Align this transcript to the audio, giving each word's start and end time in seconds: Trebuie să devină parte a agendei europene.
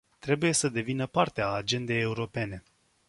Trebuie 0.19 0.51
să 0.51 0.69
devină 0.69 1.05
parte 1.05 1.41
a 1.41 1.47
agendei 1.47 1.99
europene. 2.01 2.63